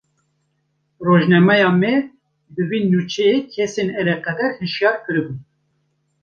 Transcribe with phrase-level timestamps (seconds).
[1.05, 1.93] Rojnameya me,
[2.53, 5.37] bi vê nûçeyê kesên eleqedar hişyar kiribûn